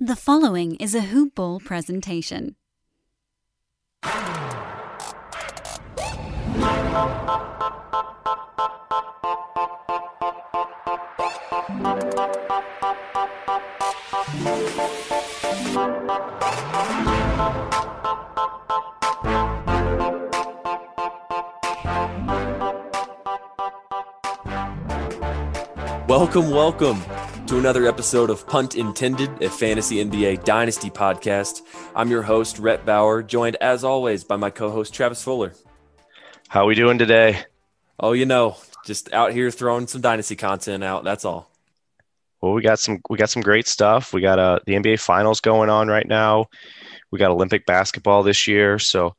[0.00, 2.56] The following is a Hoop Ball presentation.
[26.08, 27.13] Welcome, welcome
[27.54, 31.62] to another episode of Punt Intended, a fantasy NBA dynasty podcast.
[31.94, 35.52] I'm your host, Rhett Bauer, joined as always by my co host, Travis Fuller.
[36.48, 37.44] How we doing today?
[38.00, 41.04] Oh, you know, just out here throwing some dynasty content out.
[41.04, 41.48] That's all.
[42.40, 44.12] Well, we got some we got some great stuff.
[44.12, 46.46] We got uh, the NBA Finals going on right now.
[47.12, 49.14] We got Olympic basketball this year, so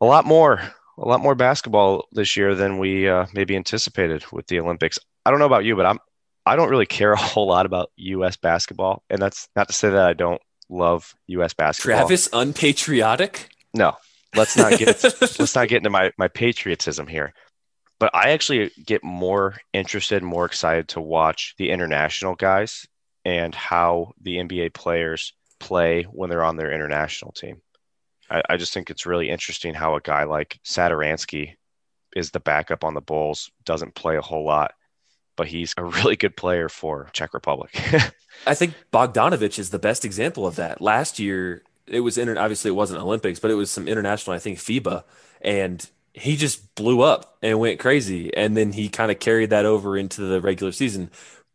[0.00, 0.60] a lot more,
[0.98, 4.98] a lot more basketball this year than we uh, maybe anticipated with the Olympics.
[5.24, 6.00] I don't know about you, but I'm
[6.46, 8.36] I don't really care a whole lot about U.S.
[8.36, 11.52] basketball, and that's not to say that I don't love U.S.
[11.54, 11.98] basketball.
[11.98, 13.50] Travis, unpatriotic?
[13.74, 13.96] No,
[14.36, 17.34] let's not get let's not get into my my patriotism here.
[17.98, 22.86] But I actually get more interested, more excited to watch the international guys
[23.24, 27.62] and how the NBA players play when they're on their international team.
[28.30, 31.54] I, I just think it's really interesting how a guy like Satoransky
[32.14, 34.72] is the backup on the Bulls, doesn't play a whole lot
[35.36, 37.70] but he's a really good player for Czech Republic.
[38.46, 40.80] I think Bogdanovich is the best example of that.
[40.80, 44.38] Last year, it was inter- obviously it wasn't Olympics, but it was some international, I
[44.38, 45.04] think FIBA,
[45.40, 49.66] and he just blew up and went crazy, and then he kind of carried that
[49.66, 51.10] over into the regular season.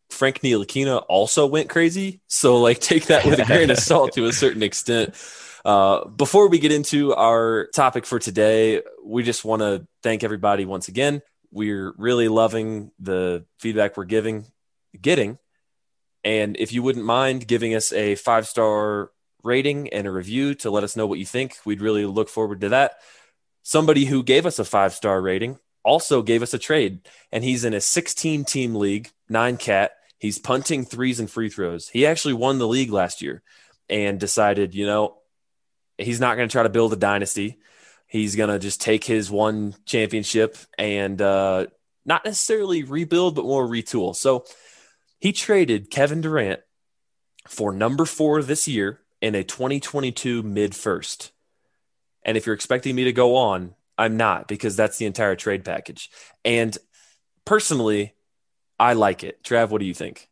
[0.10, 4.26] Frank Ntilikina also went crazy, so like take that with a grain of salt to
[4.26, 5.16] a certain extent.
[5.64, 10.66] Uh, before we get into our topic for today, we just want to thank everybody
[10.66, 11.22] once again
[11.52, 14.46] we're really loving the feedback we're giving,
[15.00, 15.38] getting.
[16.24, 19.12] And if you wouldn't mind giving us a five star
[19.44, 22.62] rating and a review to let us know what you think, we'd really look forward
[22.62, 22.94] to that.
[23.64, 27.66] Somebody who gave us a five star rating also gave us a trade, and he's
[27.66, 29.92] in a 16 team league, nine cat.
[30.20, 31.90] He's punting threes and free throws.
[31.90, 33.42] He actually won the league last year
[33.90, 35.18] and decided, you know,
[35.98, 37.60] he's not going to try to build a dynasty.
[38.12, 41.68] He's going to just take his one championship and uh,
[42.04, 44.14] not necessarily rebuild, but more retool.
[44.14, 44.44] So
[45.22, 46.60] he traded Kevin Durant
[47.48, 51.32] for number four this year in a 2022 mid first.
[52.24, 55.64] And if you're expecting me to go on, I'm not because that's the entire trade
[55.64, 56.10] package.
[56.44, 56.78] And
[57.46, 58.14] personally,
[58.78, 59.42] I like it.
[59.42, 60.28] Trav, what do you think?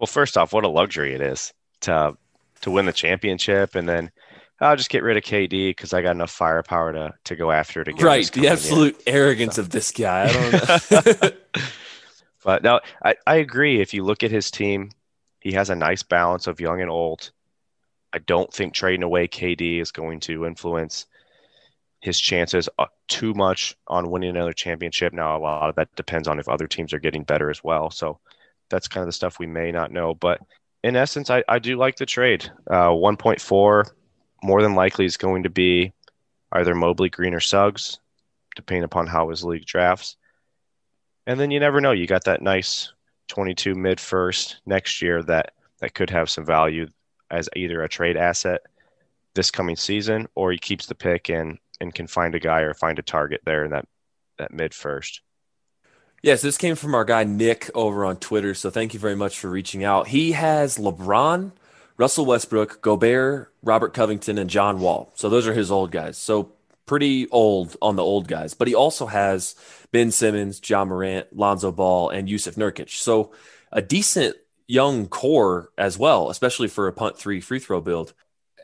[0.00, 1.52] Well, first off, what a luxury it is
[1.82, 2.16] to
[2.62, 4.10] to win the championship and then
[4.60, 7.82] I'll just get rid of KD because I got enough firepower to to go after
[7.82, 8.04] it again.
[8.04, 9.14] Right, the absolute in.
[9.14, 9.62] arrogance so.
[9.62, 10.28] of this guy.
[10.28, 11.30] I don't know.
[12.44, 13.80] but no, I, I agree.
[13.80, 14.90] If you look at his team,
[15.40, 17.30] he has a nice balance of young and old.
[18.12, 21.06] I don't think trading away KD is going to influence
[22.00, 25.12] his chances uh, too much on winning another championship.
[25.12, 27.90] Now, a lot of that depends on if other teams are getting better as well.
[27.90, 28.20] So
[28.70, 30.14] that's kind of the stuff we may not know.
[30.14, 30.40] But
[30.84, 32.48] in essence, I, I do like the trade.
[32.70, 33.90] Uh, 1.4
[34.44, 35.92] more than likely is going to be
[36.52, 37.98] either Mobley, Green, or Suggs,
[38.54, 40.16] depending upon how his league drafts.
[41.26, 41.92] And then you never know.
[41.92, 42.92] You got that nice
[43.28, 46.88] 22 mid first next year that that could have some value
[47.30, 48.60] as either a trade asset
[49.34, 52.74] this coming season, or he keeps the pick and and can find a guy or
[52.74, 53.88] find a target there in that
[54.38, 55.22] that mid first.
[56.22, 58.54] Yes, this came from our guy Nick over on Twitter.
[58.54, 60.08] So thank you very much for reaching out.
[60.08, 61.52] He has LeBron,
[61.96, 65.12] Russell Westbrook, Gobert, Robert Covington, and John Wall.
[65.14, 66.18] So those are his old guys.
[66.18, 66.52] So
[66.86, 68.54] pretty old on the old guys.
[68.54, 69.54] But he also has
[69.92, 72.90] Ben Simmons, Ja Morant, Lonzo Ball, and Jusuf Nurkic.
[72.90, 73.32] So
[73.72, 78.12] a decent young core as well, especially for a punt three free throw build.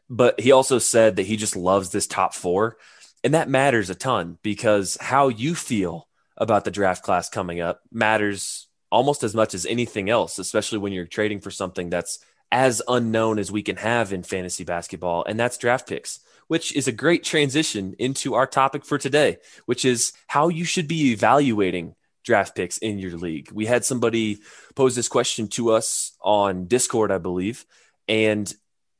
[0.09, 2.77] But he also said that he just loves this top four.
[3.23, 7.83] And that matters a ton because how you feel about the draft class coming up
[7.93, 12.19] matters almost as much as anything else, especially when you're trading for something that's
[12.53, 16.89] as unknown as we can have in fantasy basketball, and that's draft picks, which is
[16.89, 21.95] a great transition into our topic for today, which is how you should be evaluating
[22.25, 23.51] draft picks in your league.
[23.53, 24.39] We had somebody
[24.75, 27.65] pose this question to us on Discord, I believe,
[28.09, 28.53] and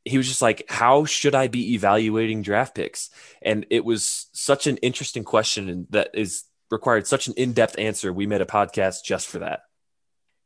[0.05, 3.11] he was just like, How should I be evaluating draft picks?
[3.43, 8.13] And it was such an interesting question that is required such an in depth answer.
[8.13, 9.63] We made a podcast just for that.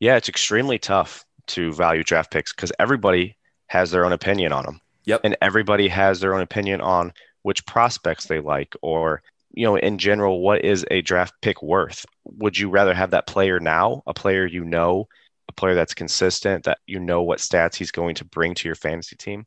[0.00, 3.36] Yeah, it's extremely tough to value draft picks because everybody
[3.66, 4.80] has their own opinion on them.
[5.04, 5.20] Yep.
[5.24, 7.12] And everybody has their own opinion on
[7.42, 12.06] which prospects they like or you know in general what is a draft pick worth
[12.24, 15.06] would you rather have that player now a player you know
[15.48, 18.74] a player that's consistent, that you know what stats he's going to bring to your
[18.74, 19.46] fantasy team,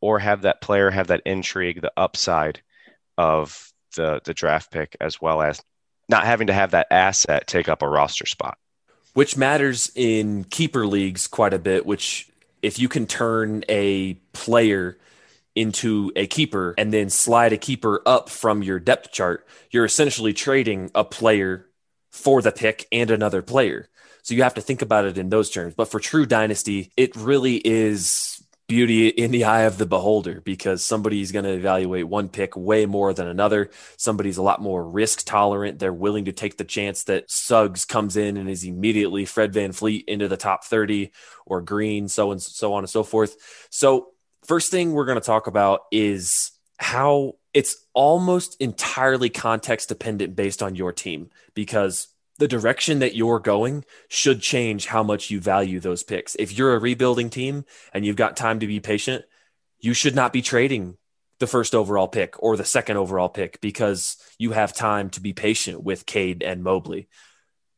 [0.00, 2.62] or have that player have that intrigue, the upside
[3.18, 5.60] of the the draft pick, as well as
[6.08, 8.58] not having to have that asset take up a roster spot.
[9.14, 12.30] Which matters in keeper leagues quite a bit, which
[12.62, 14.96] if you can turn a player
[15.54, 20.32] into a keeper and then slide a keeper up from your depth chart, you're essentially
[20.32, 21.66] trading a player
[22.10, 23.88] for the pick and another player.
[24.22, 25.74] So you have to think about it in those terms.
[25.74, 28.31] But for true dynasty, it really is
[28.72, 32.86] beauty in the eye of the beholder because somebody's going to evaluate one pick way
[32.86, 33.68] more than another.
[33.98, 35.78] Somebody's a lot more risk tolerant.
[35.78, 40.04] They're willing to take the chance that Suggs comes in and is immediately Fred VanVleet
[40.06, 41.12] into the top 30
[41.44, 43.36] or Green, so and so on and so forth.
[43.68, 44.08] So,
[44.46, 50.62] first thing we're going to talk about is how it's almost entirely context dependent based
[50.62, 52.08] on your team because
[52.42, 56.34] the direction that you're going should change how much you value those picks.
[56.34, 59.24] If you're a rebuilding team and you've got time to be patient,
[59.78, 60.96] you should not be trading
[61.38, 65.32] the first overall pick or the second overall pick because you have time to be
[65.32, 67.06] patient with Cade and Mobley.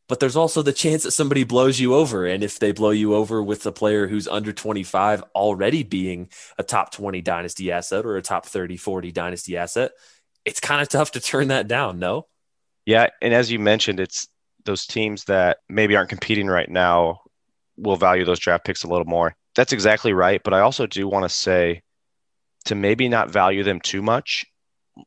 [0.09, 2.25] But there's also the chance that somebody blows you over.
[2.25, 6.63] And if they blow you over with a player who's under 25 already being a
[6.63, 9.93] top 20 dynasty asset or a top 30, 40 dynasty asset,
[10.47, 12.29] it's kind of tough to turn that down, no?
[12.87, 13.09] Yeah.
[13.21, 14.27] And as you mentioned, it's
[14.65, 17.21] those teams that maybe aren't competing right now
[17.77, 19.37] will value those draft picks a little more.
[19.55, 20.41] That's exactly right.
[20.43, 21.83] But I also do want to say
[22.67, 24.45] to maybe not value them too much.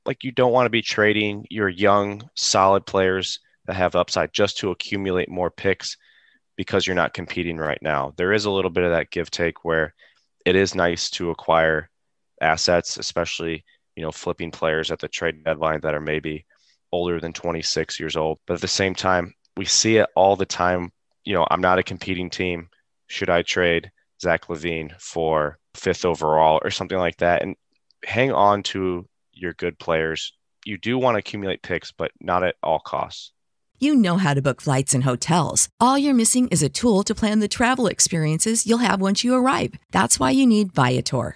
[0.06, 4.58] Like you don't want to be trading your young, solid players that have upside just
[4.60, 5.98] to accumulate more picks
[6.56, 8.14] because you're not competing right now.
[8.18, 9.94] There is a little bit of that give take where
[10.46, 11.90] it is nice to acquire
[12.42, 13.64] assets, especially,
[13.96, 16.46] you know, flipping players at the trade deadline that are maybe
[16.92, 18.40] older than 26 years old.
[18.48, 20.92] But at the same time, we see it all the time.
[21.26, 22.70] You know, I'm not a competing team.
[23.08, 27.42] Should I trade Zach LaVine for fifth overall or something like that?
[27.42, 27.56] And
[28.06, 30.32] hang on to your good players.
[30.66, 33.32] You do want to accumulate picks, but not at all costs.
[33.80, 35.70] You know how to book flights and hotels.
[35.80, 39.36] All you're missing is a tool to plan the travel experiences you'll have once you
[39.36, 39.74] arrive.
[39.92, 41.36] That's why you need Viator.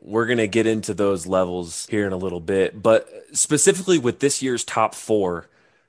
[0.00, 2.80] we're going to get into those levels here in a little bit.
[2.80, 5.48] But specifically with this year's top four,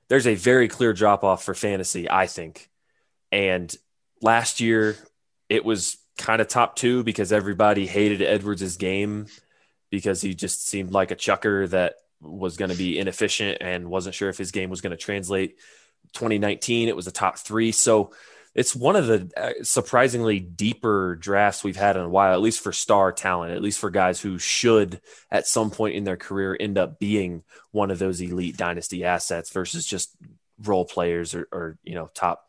[0.10, 2.70] there's a very clear drop off for fantasy, I think.
[3.32, 3.74] And
[4.22, 4.98] last year,
[5.50, 9.28] it was kind of top two because everybody hated Edwards' game
[9.90, 14.16] because he just seemed like a chucker that was going to be inefficient and wasn't
[14.16, 15.58] sure if his game was going to translate.
[16.14, 17.72] 2019, it was a top three.
[17.72, 18.12] So
[18.54, 22.60] it's one of the uh, surprisingly deeper drafts we've had in a while, at least
[22.60, 26.58] for star talent, at least for guys who should at some point in their career
[26.60, 30.16] end up being one of those elite dynasty assets versus just
[30.64, 32.46] role players or, or you know, top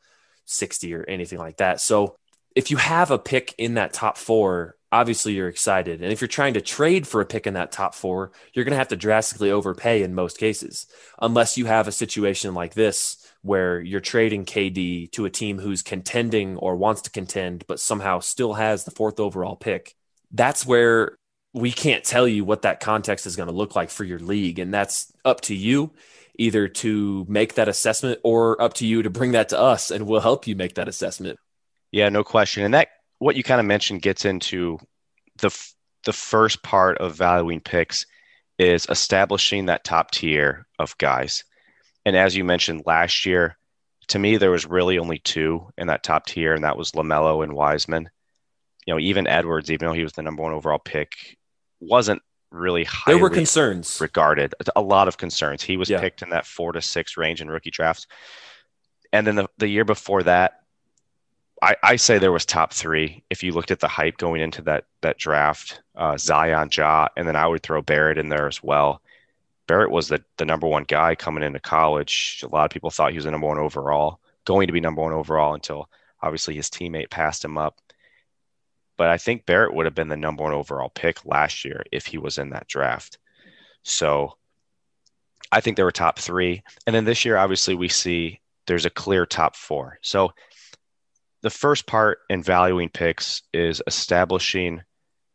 [0.47, 1.81] 60 or anything like that.
[1.81, 2.17] So
[2.57, 6.03] if you have a pick in that top four, obviously you're excited.
[6.03, 8.73] And if you're trying to trade for a pick in that top four, you're going
[8.73, 10.87] to have to drastically overpay in most cases,
[11.21, 15.83] unless you have a situation like this where you're trading KD to a team who's
[15.83, 19.97] contending or wants to contend, but somehow still has the fourth overall pick,
[20.31, 21.17] that's where
[21.55, 24.59] we can't tell you what that context is going to look like for your league.
[24.59, 25.93] And that's up to you
[26.39, 30.07] either to make that assessment or up to you to bring that to us and
[30.07, 31.39] we'll help you make that assessment.
[31.91, 32.65] Yeah, no question.
[32.65, 32.89] And that,
[33.23, 34.79] what you kind of mentioned gets into
[35.39, 35.51] the
[36.05, 38.05] the first part of valuing picks
[38.59, 41.45] is establishing that top tier of guys.
[42.05, 43.57] And as you mentioned last year,
[44.09, 47.45] to me, there was really only two in that top tier, and that was LaMelo
[47.45, 48.11] and Wiseman.
[48.87, 51.13] You know, even Edwards, even though he was the number one overall pick,
[51.79, 54.01] wasn't really There were concerns.
[54.01, 54.55] regarded.
[54.75, 55.63] A lot of concerns.
[55.63, 56.01] He was Yeah.
[56.01, 58.09] picked in that four to six range in rookie drafts.
[59.13, 60.62] And then the, the year before that,
[61.63, 63.23] I, I say there was top three.
[63.31, 67.27] If you looked at the hype going into that that draft, uh, Zion, Ja, and
[67.27, 69.01] then I would throw Barrett in there as well.
[69.69, 72.43] Barrett was the, the number one guy coming into college.
[72.43, 75.01] A lot of people thought he was the number one overall, going to be number
[75.01, 75.89] one overall until
[76.21, 77.79] obviously his teammate passed him up.
[78.97, 82.07] But I think Barrett would have been the number one overall pick last year if
[82.07, 83.19] he was in that draft.
[83.85, 84.37] So
[85.53, 86.63] I think they were top three.
[86.87, 89.99] And then this year, obviously, we see there's a clear top four.
[90.03, 90.33] So
[91.43, 94.83] the first part in valuing picks is establishing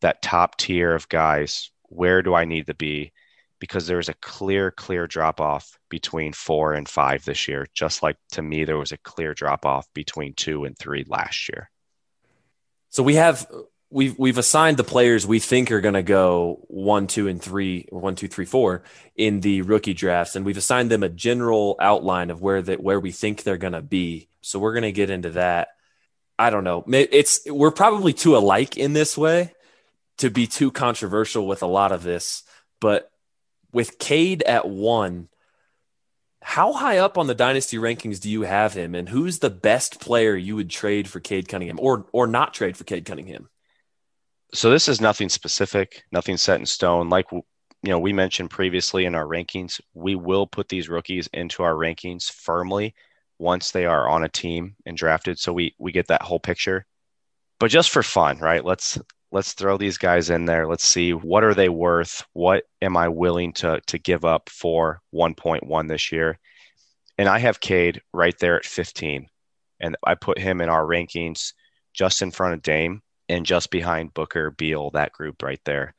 [0.01, 1.69] that top tier of guys.
[1.83, 3.11] Where do I need to be?
[3.59, 8.17] Because there's a clear, clear drop off between four and five this year, just like
[8.31, 11.69] to me, there was a clear drop off between two and three last year.
[12.89, 13.47] So we have
[13.89, 17.87] we've we've assigned the players we think are going to go one, two, and three,
[17.89, 18.83] one, two, three, four
[19.15, 22.99] in the rookie drafts, and we've assigned them a general outline of where that where
[22.99, 24.29] we think they're going to be.
[24.41, 25.69] So we're going to get into that.
[26.39, 26.83] I don't know.
[26.87, 29.53] It's we're probably too alike in this way
[30.17, 32.43] to be too controversial with a lot of this,
[32.79, 33.11] but
[33.71, 35.29] with Cade at one.
[36.41, 39.99] How high up on the dynasty rankings do you have him, and who's the best
[39.99, 43.49] player you would trade for Cade Cunningham, or or not trade for Cade Cunningham?
[44.53, 47.09] So this is nothing specific, nothing set in stone.
[47.09, 47.43] Like you
[47.83, 52.31] know, we mentioned previously in our rankings, we will put these rookies into our rankings
[52.31, 52.95] firmly
[53.39, 56.85] once they are on a team and drafted, so we we get that whole picture.
[57.59, 58.63] But just for fun, right?
[58.63, 58.99] Let's
[59.31, 60.67] let's throw these guys in there.
[60.67, 62.23] Let's see what are they worth?
[62.33, 66.39] What am I willing to to give up for 1.1 this year?
[67.17, 69.27] And I have Cade right there at 15.
[69.79, 71.53] And I put him in our rankings
[71.93, 75.95] just in front of Dame and just behind Booker, Beal, that group right there.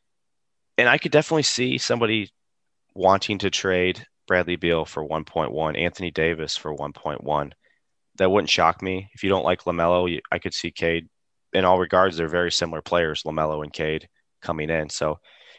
[0.77, 2.31] And I could definitely see somebody
[2.95, 7.53] wanting to trade Bradley Beal for 1.1, Anthony Davis for 1.1.
[8.19, 9.11] That wouldn't shock me.
[9.13, 11.09] If you don't like LaMelo, I could see Cade.
[11.53, 14.09] In all regards, they're very similar players, LaMelo and Cade,
[14.41, 14.89] coming in.
[14.89, 15.19] So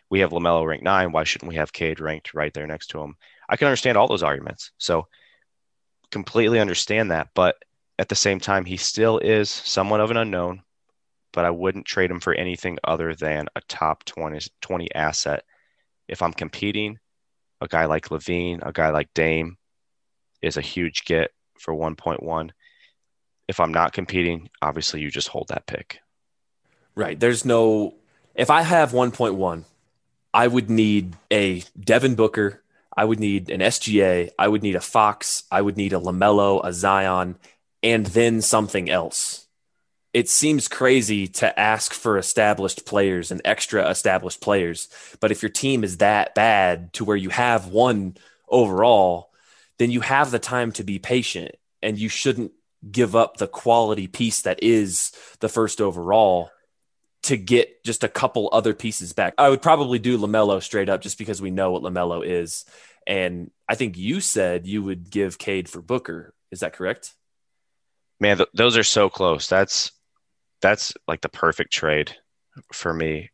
[0.10, 1.12] we have LaMelo ranked nine.
[1.12, 3.16] Why shouldn't we have Cade ranked right there next to him?
[3.50, 4.72] I can understand all those arguments.
[4.78, 5.08] So
[6.12, 7.30] completely understand that.
[7.34, 7.58] But
[7.98, 10.62] at the same time, he still is somewhat of an unknown
[11.32, 15.44] but I wouldn't trade him for anything other than a top 20, 20 asset.
[16.08, 16.98] If I'm competing,
[17.62, 19.58] a guy like LaVine, a guy like Dame
[20.42, 22.52] is a huge get for 1.1.
[23.48, 26.00] If I'm not competing, obviously you just hold that pick.
[26.96, 27.20] Right.
[27.20, 27.96] There's no.
[28.36, 29.64] If I have 1.1,
[30.34, 32.64] I would need a Devin Booker.
[32.96, 34.30] I would need an SGA.
[34.38, 35.44] I would need a Fox.
[35.52, 37.38] I would need a LaMelo, a Zion,
[37.82, 39.48] and then something else.
[40.14, 44.90] It seems crazy to ask for established players and extra established players.
[45.20, 49.30] But if your team is that bad to where you have one overall,
[49.78, 52.52] then you have the time to be patient and you shouldn't
[52.90, 56.50] give up the quality piece that is the first overall
[57.24, 59.34] to get just a couple other pieces back.
[59.38, 62.66] I would probably do LaMelo straight up just because we know what LaMelo is.
[63.06, 66.34] And I think you said you would give Cade for Booker.
[66.52, 67.14] Is that correct?
[68.20, 69.48] Man, th- those are so close.
[69.48, 69.92] That's
[70.62, 72.16] that's like the perfect trade
[72.74, 73.30] for me.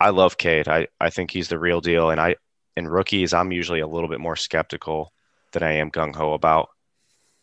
[0.00, 0.68] I love Cade.
[0.68, 2.10] I, I think he's the real deal.
[2.10, 2.36] And I
[2.76, 5.12] in rookies, I'm usually a little bit more skeptical
[5.52, 6.70] than I am gung ho about.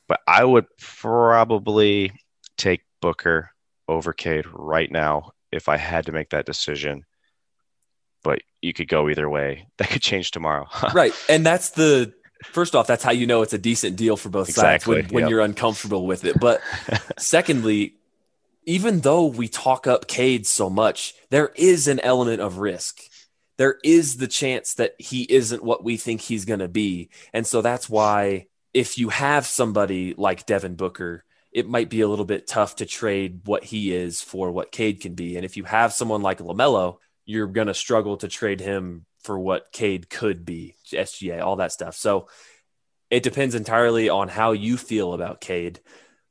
[0.07, 2.11] But I would probably
[2.57, 3.51] take Booker
[3.87, 7.05] over Cade right now if I had to make that decision.
[8.23, 9.67] But you could go either way.
[9.77, 10.67] That could change tomorrow.
[10.93, 11.13] right.
[11.29, 12.13] And that's the
[12.45, 15.13] first off, that's how you know it's a decent deal for both Exactly, sides when,
[15.13, 15.29] when yep.
[15.29, 16.39] you're uncomfortable with it.
[16.39, 16.61] But
[17.19, 17.93] secondly,
[18.67, 22.99] even though we talk up Cade so much, there is an element of risk.
[23.57, 27.09] There is the chance that he isn't what we think he's going to be.
[27.33, 32.09] And so that's why if you have somebody like Devin Booker, it might be a
[32.09, 35.37] little bit tough to trade what he is for what Cade can be.
[35.37, 39.39] And if you have someone like LaMelo, you're going to struggle to trade him for
[39.39, 41.95] what Cade could be, SGA, all that stuff.
[41.95, 42.27] So
[43.09, 45.79] it depends entirely on how you feel about Cade.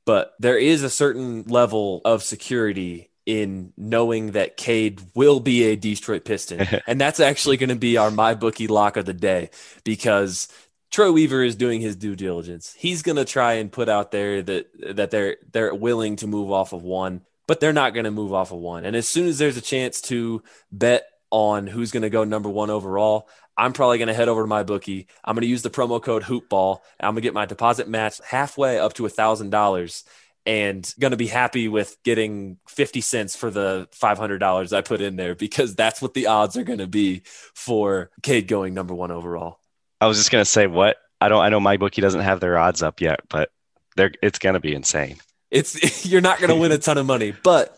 [0.07, 5.77] But there is a certain level of security in knowing that Cade will be a
[5.77, 6.67] Detroit Piston.
[6.87, 9.51] and that's actually going to be our my bookie lock of the day
[9.85, 10.49] because
[10.93, 12.73] Troy Weaver is doing his due diligence.
[12.79, 16.53] He's going to try and put out there that that they're they're willing to move
[16.53, 17.23] off of one.
[17.49, 18.85] but they're not going to move off of one.
[18.85, 22.49] And as soon as there's a chance to bet on who's going to go number
[22.49, 25.07] one overall, I'm probably going to head over to my bookie.
[25.25, 26.81] I'm going to use the promo code HoopBall.
[27.01, 30.05] I'm going to get my deposit matched halfway up to a thousand dollars,
[30.45, 35.17] and going to be happy with getting 50 cents for the $500 I put in
[35.17, 39.11] there because that's what the odds are going to be for Cade going number one
[39.11, 39.59] overall.
[40.01, 41.43] I was just going to say what I don't.
[41.43, 43.51] I know my bookie doesn't have their odds up yet, but
[43.97, 45.17] they're it's going to be insane.
[45.51, 47.77] It's you're not going to win a ton of money, but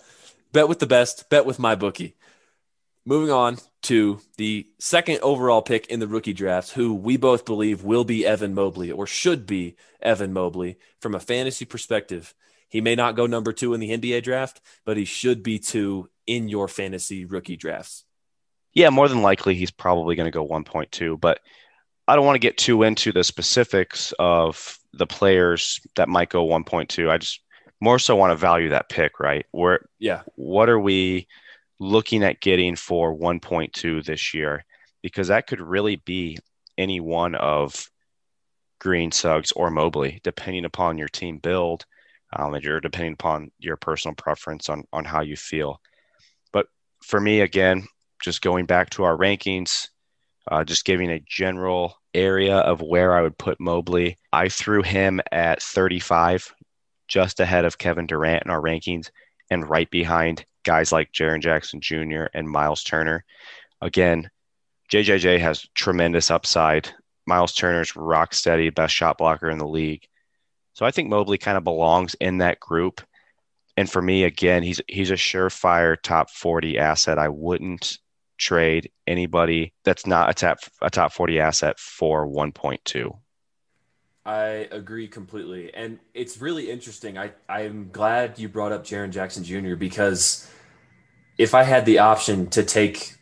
[0.52, 1.30] bet with the best.
[1.30, 2.16] Bet with my bookie.
[3.08, 7.82] Moving on to the second overall pick in the rookie drafts, who we both believe
[7.82, 12.34] will be Evan Mobley or should be Evan Mobley from a fantasy perspective.
[12.68, 16.10] He may not go number two in the NBA draft, but he should be two
[16.26, 18.04] in your fantasy rookie drafts.
[18.74, 21.40] Yeah, more than likely he's probably going to go 1.2, but
[22.06, 26.46] I don't want to get too into the specifics of the players that might go
[26.46, 27.08] 1.2.
[27.08, 27.40] I just
[27.80, 29.46] more so want to value that pick, right?
[29.52, 31.26] Where yeah, what are we
[31.80, 34.64] looking at getting for 1.2 this year
[35.02, 36.38] because that could really be
[36.76, 37.88] any one of
[38.80, 41.84] Green, Suggs, or Mobley, depending upon your team build,
[42.36, 45.80] um, and you're depending upon your personal preference on on how you feel.
[46.52, 46.66] But
[47.02, 47.86] for me, again,
[48.22, 49.88] just going back to our rankings,
[50.50, 54.16] uh, just giving a general area of where I would put Mobley.
[54.32, 56.54] I threw him at 35,
[57.08, 59.10] just ahead of Kevin Durant in our rankings,
[59.50, 62.26] and right behind guys like Jaren Jackson Jr.
[62.34, 63.24] and Miles Turner.
[63.80, 64.28] Again,
[64.92, 66.90] JJJ has tremendous upside.
[67.26, 70.06] Miles Turner's rock steady, best shot blocker in the league.
[70.74, 73.00] So I think Mobley kind of belongs in that group.
[73.78, 77.18] And for me, again, he's he's a surefire top 40 asset.
[77.18, 77.96] I wouldn't
[78.36, 83.16] trade anybody that's not a top a top 40 asset for 1.2.
[84.26, 85.72] I agree completely.
[85.72, 87.16] And it's really interesting.
[87.16, 89.74] I, I'm glad you brought up Jaren Jackson Jr.
[89.74, 90.50] because
[91.38, 93.14] if I had the option to take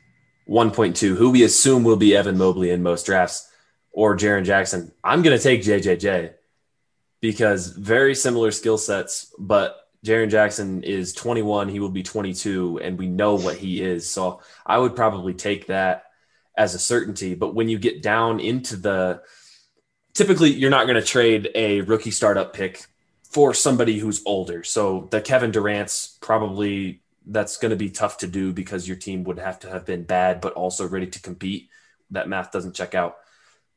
[0.49, 3.49] 1.2, who we assume will be Evan Mobley in most drafts,
[3.93, 6.35] or Jaren Jackson, I'm going to take JJJ
[7.21, 12.99] because very similar skill sets, but Jaren Jackson is 21, he will be 22, and
[12.99, 14.09] we know what he is.
[14.09, 16.05] So I would probably take that
[16.57, 17.35] as a certainty.
[17.35, 19.23] But when you get down into the
[20.15, 22.87] typically, you're not going to trade a rookie startup pick
[23.25, 24.63] for somebody who's older.
[24.63, 29.25] So the Kevin Durant's probably that's going to be tough to do because your team
[29.25, 31.69] would have to have been bad, but also ready to compete.
[32.11, 33.17] That math doesn't check out.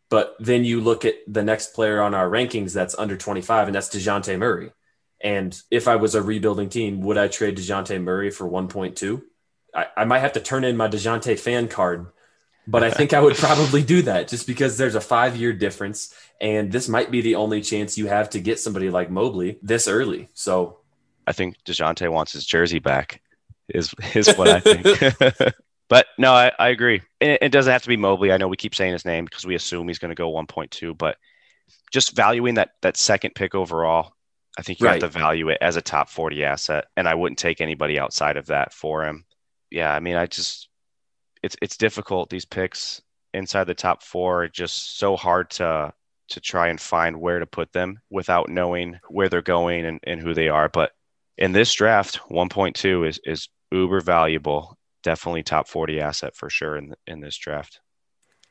[0.10, 3.76] But then you look at the next player on our rankings that's under 25, and
[3.76, 4.72] that's DeJounte Murray.
[5.22, 9.22] And if I was a rebuilding team, would I trade DeJounte Murray for 1.2?
[9.76, 12.08] I, I might have to turn in my DeJounte fan card,
[12.68, 16.14] but I think I would probably do that just because there's a five year difference.
[16.42, 19.88] And this might be the only chance you have to get somebody like Mobley this
[19.88, 20.30] early.
[20.34, 20.80] So
[21.28, 23.22] I think DeJounte wants his jersey back
[23.74, 25.56] is is what I think.
[25.90, 27.02] but no, I, I agree.
[27.20, 28.32] It, it, doesn't have to be Mobley.
[28.32, 30.98] I know we keep saying his name because we assume he's going to go 1.2,
[30.98, 31.18] but
[31.92, 34.14] just valuing that that second pick overall,
[34.58, 35.02] I think you right.
[35.02, 38.38] have to value it as a top 40 asset, and I wouldn't take anybody outside
[38.38, 39.26] of that for him.
[39.72, 40.70] Yeah, I mean, I just
[41.44, 43.02] it's it's difficult these picks
[43.34, 44.44] inside the top four.
[44.44, 45.94] are Just so hard to
[46.30, 50.22] to try and find where to put them without knowing where they're going and, and
[50.22, 50.70] who they are.
[50.70, 50.92] But
[51.40, 54.78] in this draft, 1.2 is is uber valuable.
[55.04, 57.80] Definitely top 40 asset for sure in in this draft.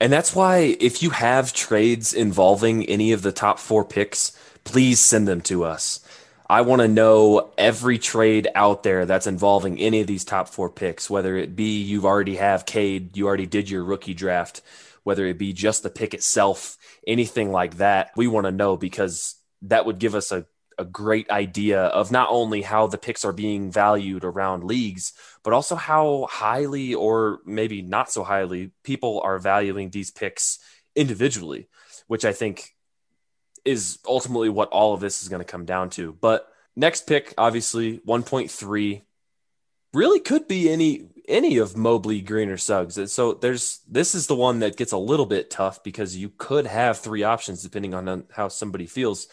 [0.01, 4.31] And that's why if you have trades involving any of the top 4 picks,
[4.65, 6.01] please send them to us.
[6.49, 10.71] I want to know every trade out there that's involving any of these top 4
[10.71, 14.63] picks, whether it be you've already have Cade, you already did your rookie draft,
[15.03, 18.13] whether it be just the pick itself, anything like that.
[18.17, 20.47] We want to know because that would give us a
[20.79, 25.13] a great idea of not only how the picks are being valued around leagues,
[25.43, 30.59] but also how highly or maybe not so highly people are valuing these picks
[30.95, 31.69] individually,
[32.07, 32.75] which I think
[33.65, 36.13] is ultimately what all of this is going to come down to.
[36.21, 39.03] But next pick, obviously 1.3
[39.93, 43.13] really could be any any of Mobley, Green, or Suggs.
[43.13, 46.67] So there's this is the one that gets a little bit tough because you could
[46.67, 49.29] have three options depending on how somebody feels.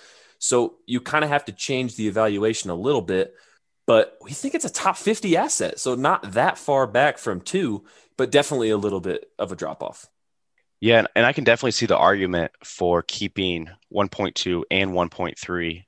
[0.46, 3.34] So you kind of have to change the evaluation a little bit,
[3.88, 5.80] but we think it's a top 50 asset.
[5.80, 7.84] So not that far back from two,
[8.16, 10.08] but definitely a little bit of a drop off.
[10.80, 15.84] Yeah, and I can definitely see the argument for keeping 1.2 and 1.3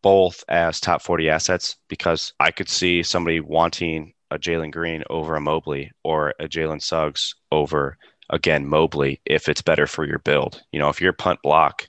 [0.00, 5.34] both as top 40 assets because I could see somebody wanting a Jalen Green over
[5.34, 7.98] a Mobley or a Jalen Suggs over
[8.30, 10.62] again Mobley if it's better for your build.
[10.70, 11.88] You know, if your punt block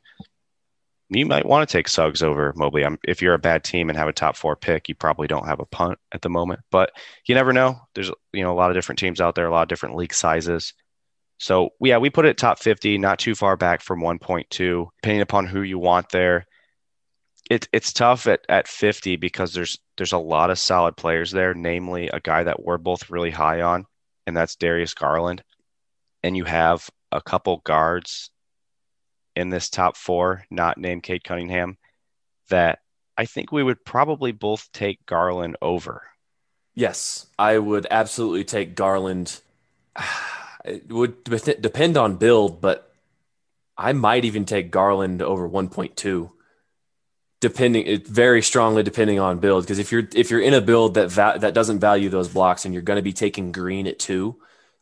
[1.09, 2.85] you might want to take Suggs over Mobley.
[2.85, 5.47] I'm, if you're a bad team and have a top four pick, you probably don't
[5.47, 6.61] have a punt at the moment.
[6.71, 6.91] But
[7.25, 7.79] you never know.
[7.95, 10.13] There's you know a lot of different teams out there, a lot of different league
[10.13, 10.73] sizes.
[11.39, 15.47] So yeah, we put it top 50, not too far back from 1.2, depending upon
[15.47, 16.45] who you want there.
[17.49, 21.55] It, it's tough at, at 50 because there's there's a lot of solid players there,
[21.55, 23.85] namely a guy that we're both really high on,
[24.27, 25.41] and that's Darius Garland.
[26.21, 28.29] And you have a couple guards
[29.35, 31.77] in this top four, not named Cade Cunningham,
[32.49, 32.79] that
[33.17, 36.03] I think we would probably both take Garland over.
[36.73, 39.39] Yes, I would absolutely take Garland.
[40.65, 42.93] It would depend on build, but
[43.77, 46.31] I might even take Garland over 1.2
[47.39, 50.95] depending it very strongly depending on build because if you're if you're in a build
[50.95, 53.99] that va- that doesn't value those blocks and you're going to be taking green at
[53.99, 54.35] 2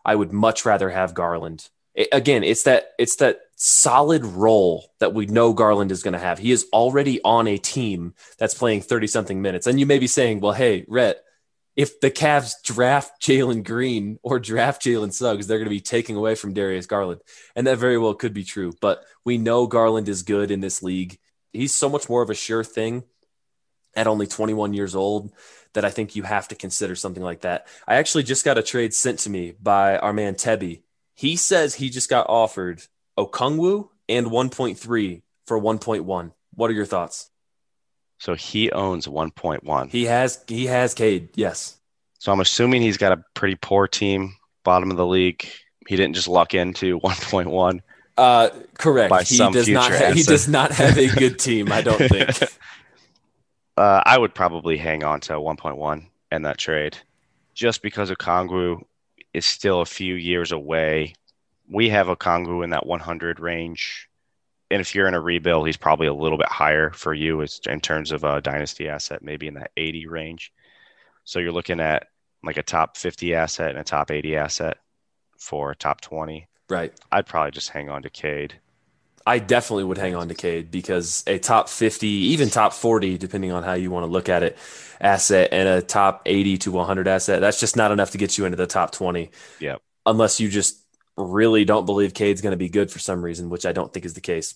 [0.03, 5.13] I would much rather have Garland it, again it's that it's that solid role that
[5.13, 8.81] we know Garland is going to have he is already on a team that's playing
[8.81, 11.23] 30 something minutes and you may be saying well hey Rhett
[11.77, 16.15] if the Cavs draft Jalen Green or draft Jalen Suggs, they're going to be taking
[16.15, 17.21] away from Darius Garland.
[17.55, 18.73] And that very well could be true.
[18.81, 21.19] But we know Garland is good in this league.
[21.53, 23.03] He's so much more of a sure thing
[23.95, 25.31] at only 21 years old
[25.73, 27.67] that I think you have to consider something like that.
[27.87, 30.81] I actually just got a trade sent to me by our man Tebby.
[31.13, 32.81] He says he just got offered
[33.17, 36.31] Okongwu and 1.3 for 1.1.
[36.53, 37.29] What are your thoughts?
[38.19, 39.91] So he owns 1.1.
[39.91, 41.77] He has he has Cade, yes.
[42.19, 45.47] So I'm assuming he's got a pretty poor team, bottom of the league.
[45.87, 47.81] He didn't just luck into 1.1.
[48.17, 49.09] Uh, correct.
[49.11, 49.91] By he does not.
[49.91, 51.71] Ha- he does not have a good team.
[51.71, 52.29] I don't think.
[53.77, 56.97] uh, I would probably hang on to 1.1 and that trade,
[57.53, 58.81] just because Okongwu
[59.33, 61.13] is still a few years away.
[61.69, 64.07] We have a Okongwu in that 100 range
[64.69, 67.79] and if you're in a rebuild, he's probably a little bit higher for you in
[67.79, 70.51] terms of a dynasty asset, maybe in that 80 range.
[71.23, 72.07] So you're looking at
[72.43, 74.77] like a top 50 asset and a top 80 asset
[75.37, 76.47] for a top 20.
[76.69, 76.93] Right.
[77.11, 78.59] I'd probably just hang on to Cade.
[79.25, 83.51] I definitely would hang on to Cade because a top 50, even top 40, depending
[83.51, 84.57] on how you want to look at it,
[84.99, 88.45] asset and a top 80 to 100 asset, that's just not enough to get you
[88.45, 89.31] into the top 20.
[89.59, 89.77] Yeah.
[90.05, 90.81] Unless you just
[91.17, 94.05] really don't believe Cade's going to be good for some reason, which I don't think
[94.05, 94.55] is the case.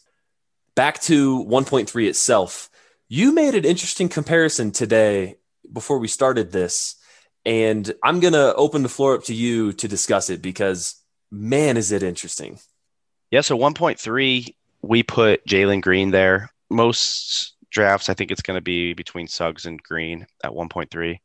[0.76, 2.70] Back to 1.3 itself,
[3.10, 5.36] you made an interesting comparison today
[5.72, 6.96] before we started this.
[7.46, 10.96] And I'm going to open the floor up to you to discuss it because,
[11.32, 12.60] man, is it interesting.
[13.32, 13.42] Yeah.
[13.42, 16.52] So 1.3, we put Jalen Green there.
[16.70, 21.20] Most drafts, I think it's going to be between Suggs and Green at 1.3.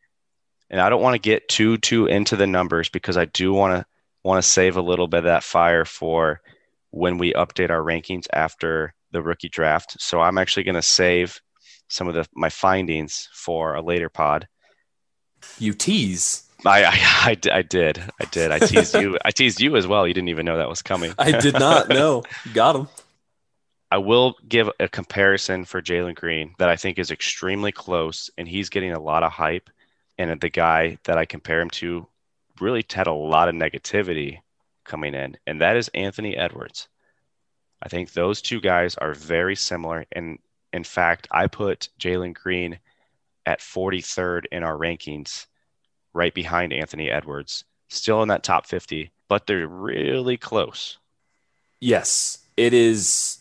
[0.71, 3.79] And I don't want to get too, too into the numbers because I do want
[3.79, 3.87] to
[4.27, 6.41] want to save a little bit of that fire for
[6.91, 9.97] when we update our rankings after the rookie draft.
[10.01, 11.41] So I'm actually going to save
[11.89, 14.49] some of the my findings for a later pod.
[15.59, 16.43] You tease.
[16.65, 18.03] I, I, I, I did.
[18.21, 18.51] I did.
[18.51, 19.19] I teased you.
[19.25, 20.07] I teased you as well.
[20.07, 21.15] You didn't even know that was coming.
[21.19, 22.25] I did not know.
[22.55, 22.89] Got him.
[23.91, 28.49] I will give a comparison for Jalen Green that I think is extremely close, and
[28.49, 29.71] he's getting a lot of hype.
[30.19, 32.09] And the guy that I compare him to
[32.61, 34.39] really had a lot of negativity
[34.85, 36.89] coming in, and that is Anthony Edwards.
[37.83, 40.07] I think those two guys are very similar.
[40.13, 40.39] And
[40.73, 42.79] in fact, I put Jalen Green
[43.45, 45.47] at 43rd in our rankings,
[46.13, 50.99] right behind Anthony Edwards, still in that top 50, but they're really close.
[51.81, 53.39] Yes, it is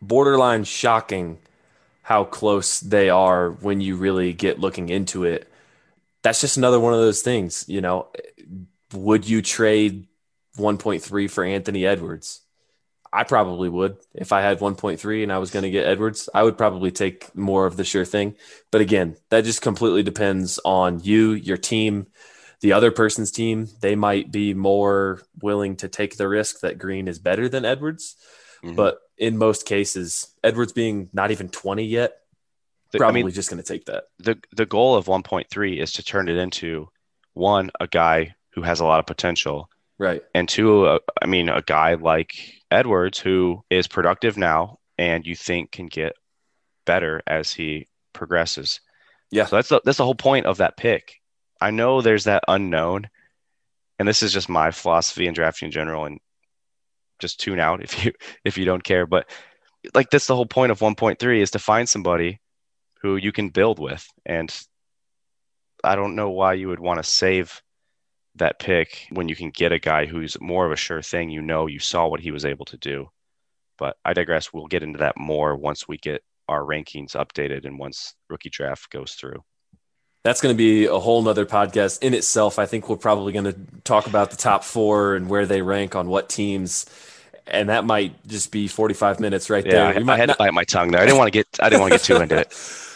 [0.00, 1.38] borderline shocking
[2.02, 5.50] how close they are when you really get looking into it.
[6.22, 8.06] That's just another one of those things, you know.
[8.94, 10.06] Would you trade
[10.58, 12.40] 1.3 for Anthony Edwards?
[13.12, 16.28] I probably would if I had 1.3 and I was going to get Edwards.
[16.34, 18.36] I would probably take more of the sure thing.
[18.70, 22.08] But again, that just completely depends on you, your team,
[22.60, 23.68] the other person's team.
[23.80, 28.16] They might be more willing to take the risk that Green is better than Edwards.
[28.62, 28.76] Mm-hmm.
[28.76, 32.18] But in most cases, Edwards being not even 20 yet,
[32.92, 34.04] probably I mean, just going to take that.
[34.18, 36.88] The the goal of 1.3 is to turn it into
[37.34, 40.22] one a guy who has a lot of potential, right?
[40.34, 42.34] And two, uh, I mean, a guy like
[42.70, 46.14] Edwards who is productive now and you think can get
[46.86, 48.80] better as he progresses.
[49.30, 49.44] Yeah.
[49.44, 51.20] So that's the, that's the whole point of that pick.
[51.60, 53.08] I know there's that unknown,
[53.98, 56.18] and this is just my philosophy in drafting in general, and
[57.18, 58.12] just tune out if you
[58.44, 59.06] if you don't care.
[59.06, 59.28] But
[59.94, 62.40] like that's the whole point of 1.3 is to find somebody
[63.02, 64.54] who you can build with, and
[65.82, 67.62] I don't know why you would want to save
[68.36, 71.30] that pick when you can get a guy who's more of a sure thing.
[71.30, 73.08] You know, you saw what he was able to do.
[73.78, 74.52] But I digress.
[74.52, 78.90] We'll get into that more once we get our rankings updated and once rookie draft
[78.90, 79.42] goes through.
[80.24, 82.58] That's going to be a whole nother podcast in itself.
[82.58, 85.94] I think we're probably going to talk about the top four and where they rank
[85.94, 86.86] on what teams.
[87.46, 89.94] And that might just be 45 minutes right Yeah, there.
[90.08, 91.00] I, I had to bite my tongue there.
[91.00, 92.52] I didn't want to get I didn't want to get too into it.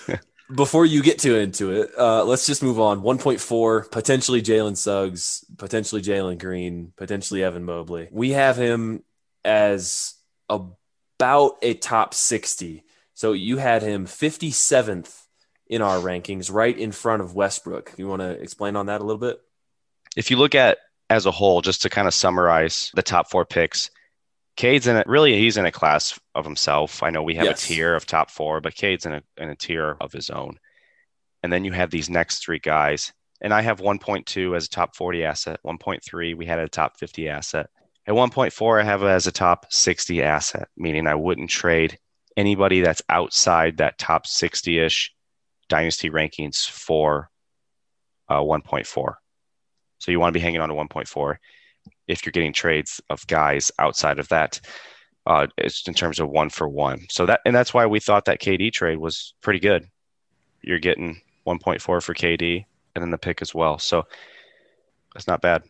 [0.54, 3.02] Before you get too into it, uh, let's just move on.
[3.02, 8.08] 1.4, potentially Jalen Suggs, potentially Jalen Green, potentially Evan Mobley.
[8.10, 9.04] We have him
[9.44, 10.14] as
[10.48, 12.84] about a top 60.
[13.14, 15.26] So you had him 57th
[15.66, 17.94] in our rankings, right in front of Westbrook.
[17.96, 19.40] You want to explain on that a little bit?
[20.16, 23.44] If you look at as a whole, just to kind of summarize the top four
[23.44, 23.90] picks,
[24.60, 25.06] Cade's in it.
[25.06, 27.02] Really, he's in a class of himself.
[27.02, 27.64] I know we have Yes.
[27.64, 30.58] a tier of top four, but Cade's in a, in a tier of his own.
[31.42, 33.10] And then you have these next three guys.
[33.40, 35.60] And I have 1.2 as a top 40 asset.
[35.64, 37.70] 1.3, we had a top 50 asset.
[38.06, 41.98] At 1.4, I have it as a top 60 asset, meaning I wouldn't trade
[42.36, 45.14] anybody that's outside that top 60 ish
[45.70, 47.30] dynasty rankings for
[48.28, 49.14] uh, 1.4.
[50.00, 51.36] So you want to be hanging on to 1.4
[52.10, 54.60] if you're getting trades of guys outside of that.
[55.26, 57.06] Uh, it's in terms of one for one.
[57.10, 59.86] So that and that's why we thought that KD trade was pretty good.
[60.62, 63.78] You're getting 1.4 for KD and then the pick as well.
[63.78, 64.06] So
[65.14, 65.62] that's not bad.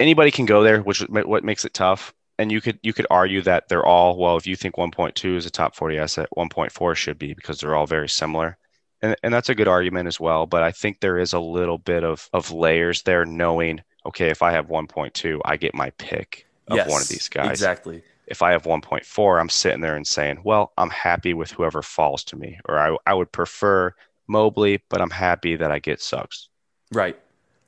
[0.00, 2.12] Anybody can go there, which what makes it tough.
[2.38, 4.36] And you could you could argue that they're all well.
[4.36, 7.86] If you think 1.2 is a top 40 asset, 1.4 should be because they're all
[7.86, 8.58] very similar
[9.02, 10.46] and, and that's a good argument as well.
[10.46, 14.42] But I think there is a little bit of of layers there, knowing okay, if
[14.42, 17.50] I have 1.2, I get my pick of one of these guys.
[17.50, 18.02] Exactly.
[18.26, 22.24] If I have 1.4, I'm sitting there and saying, well, I'm happy with whoever falls
[22.24, 23.94] to me, or I I would prefer
[24.26, 26.48] Mobley, but I'm happy that I get Suggs.
[26.92, 27.18] Right.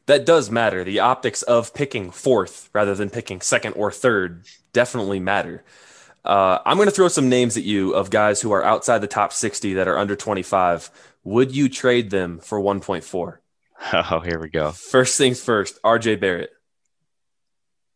[0.06, 0.84] That does matter.
[0.84, 5.64] The optics of picking fourth rather than picking second or third definitely matter.
[6.24, 9.06] Uh, I'm going to throw some names at you of guys who are outside the
[9.06, 10.90] top 60 that are under 25.
[11.24, 13.38] Would you trade them for 1.4?
[13.92, 14.72] Oh, here we go.
[14.72, 16.50] First things first, RJ Barrett.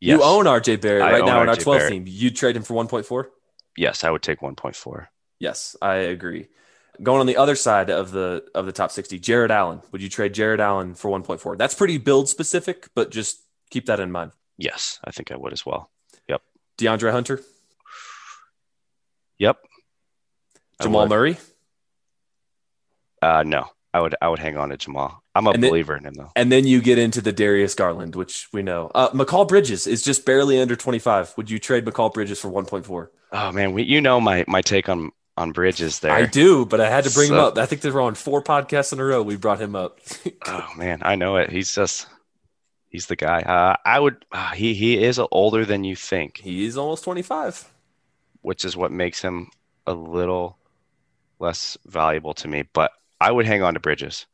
[0.00, 0.18] Yes.
[0.18, 1.92] You own RJ Barrett I right now in our 12 Barrett.
[1.92, 2.04] team.
[2.06, 3.26] You'd trade him for 1.4?
[3.76, 5.06] Yes, I would take 1.4.
[5.38, 6.48] Yes, I agree.
[7.02, 9.80] Going on the other side of the of the top 60, Jarrett Allen.
[9.92, 11.56] Would you trade Jarrett Allen for 1.4?
[11.58, 14.32] That's pretty build specific, but just keep that in mind.
[14.58, 15.90] Yes, I think I would as well.
[16.28, 16.42] Yep.
[16.78, 17.40] DeAndre Hunter,
[19.38, 19.58] Yep.
[20.80, 21.08] Jamal.
[21.08, 21.38] Murray,
[23.20, 25.22] Uh, no, I would I would hang on to Jamal.
[25.34, 26.30] I'm a then- believer in him though.
[26.36, 28.90] and then you get into the Darius Garland, which we know.
[28.94, 31.34] Uh, Mikal Bridges is just barely under 25.
[31.36, 33.08] Would you trade Mikal Bridges for 1.4?
[33.32, 36.12] Oh man, we, you know my my take on on Bridges there.
[36.12, 37.56] I do, but I had to bring him up.
[37.56, 39.22] I think they're on four podcasts in a row.
[39.22, 40.00] We brought him up.
[40.46, 41.50] Oh man, I know it.
[41.50, 42.06] He's just
[42.88, 43.40] he's the guy.
[43.40, 47.68] Uh, I would uh, he he is older than you think, He's almost 25.
[48.42, 49.48] which is what makes him
[49.86, 50.58] a little
[51.38, 52.64] less valuable to me.
[52.72, 52.90] But
[53.22, 54.26] I would hang on to Bridges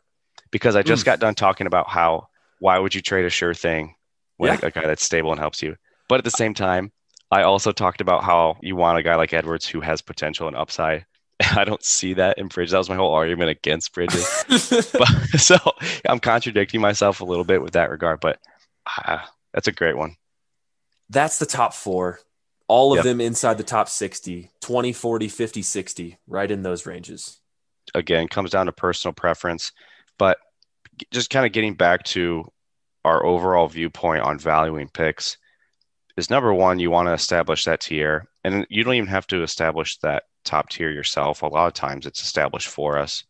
[0.50, 1.06] because I just Mm.
[1.06, 2.28] got done talking about how
[2.60, 3.94] why would you trade a sure thing
[4.38, 4.66] when Yeah.
[4.66, 5.76] a guy that's stable and helps you.
[6.08, 6.90] But at the same time,
[7.30, 10.56] I also talked about how you want a guy like Edwards who has potential and
[10.56, 11.04] upside.
[11.56, 12.72] I don't see that in Bridges.
[12.72, 14.26] That was my whole argument against Bridges.
[14.98, 15.56] but, so
[16.08, 18.40] I'm contradicting myself a little bit with that regard, but
[19.04, 19.18] uh,
[19.52, 20.16] that's a great one.
[21.10, 22.20] That's the top four.
[22.66, 23.04] All of Yep.
[23.04, 27.40] them inside the top 60, 20, 40, 50, 60, right in those ranges.
[27.94, 29.72] Again, comes down to personal preference,
[30.18, 30.38] but
[31.10, 32.44] just kind of getting back to
[33.04, 35.36] our overall viewpoint on valuing picks
[36.16, 39.42] is number one, you want to establish that tier, and you don't even have to
[39.42, 41.42] establish that top tier yourself.
[41.42, 43.24] A lot of times, it's established for us.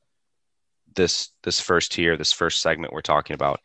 [0.97, 3.61] This this first tier, this first segment we're talking about,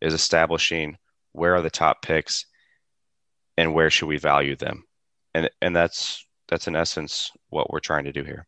[0.00, 0.96] is establishing
[1.32, 2.46] where are the top picks,
[3.58, 4.84] and where should we value them,
[5.34, 8.46] and and that's that's in essence what we're trying to do here.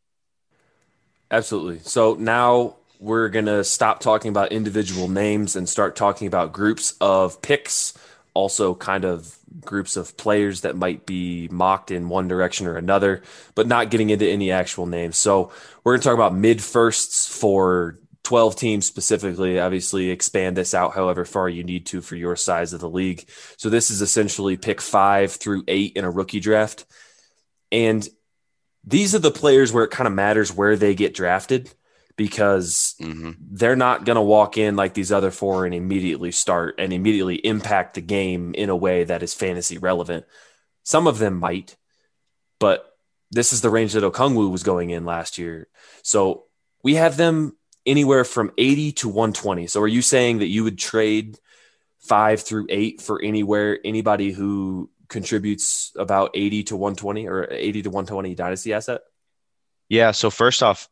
[1.34, 1.80] Absolutely.
[1.80, 6.94] So now we're going to stop talking about individual names and start talking about groups
[7.00, 7.92] of picks,
[8.34, 13.20] also kind of groups of players that might be mocked in one direction or another,
[13.56, 15.16] but not getting into any actual names.
[15.16, 15.50] So
[15.82, 19.58] we're going to talk about mid firsts for 12 teams specifically.
[19.58, 23.28] Obviously, expand this out however far you need to for your size of the league.
[23.56, 26.84] So this is essentially pick five through eight in a rookie draft.
[27.72, 28.08] And
[28.86, 31.72] these are the players where it kind of matters where they get drafted
[32.16, 36.74] because hmm they're not going to walk in like these other four and immediately start
[36.78, 40.24] and immediately impact the game in a way that is fantasy relevant.
[40.82, 41.76] Some of them might,
[42.58, 42.96] but
[43.30, 45.68] this is the range that Okongwu was going in last year.
[46.02, 46.44] So
[46.82, 49.66] we have them anywhere from 80 to 120.
[49.66, 51.38] So are you saying that you would trade
[52.00, 57.90] five through eight for anywhere, anybody who contributes about 80 to 120 or 80 to
[57.90, 59.00] 120 dynasty asset?
[59.88, 60.10] Yeah.
[60.10, 60.88] So first off,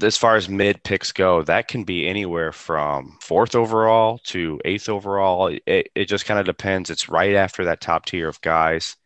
[0.00, 4.88] as far as mid picks go, that can be anywhere from fourth overall to eighth
[4.88, 5.48] overall.
[5.66, 6.90] It, it just kind of depends.
[6.90, 8.96] It's right after that top tier of guys.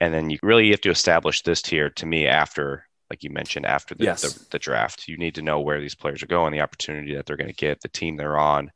[0.00, 3.66] And then you really have to establish this tier to me after, like you mentioned,
[3.66, 4.22] after the, Yes.
[4.22, 5.06] the, the draft.
[5.06, 7.54] You need to know where these players are going, the opportunity that they're going to
[7.54, 8.70] get, the team they're on